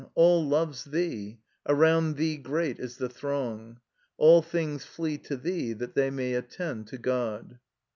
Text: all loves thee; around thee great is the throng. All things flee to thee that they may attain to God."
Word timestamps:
all 0.15 0.43
loves 0.43 0.85
thee; 0.85 1.39
around 1.69 2.15
thee 2.15 2.35
great 2.35 2.79
is 2.79 2.97
the 2.97 3.07
throng. 3.07 3.79
All 4.17 4.41
things 4.41 4.83
flee 4.83 5.19
to 5.19 5.37
thee 5.37 5.73
that 5.73 5.93
they 5.93 6.09
may 6.09 6.33
attain 6.33 6.85
to 6.85 6.97
God." 6.97 7.59